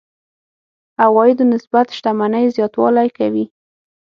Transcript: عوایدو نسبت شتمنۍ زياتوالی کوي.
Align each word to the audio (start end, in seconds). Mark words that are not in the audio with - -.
عوایدو 1.05 1.43
نسبت 1.53 1.87
شتمنۍ 1.97 2.45
زياتوالی 2.55 3.09
کوي. 3.17 3.45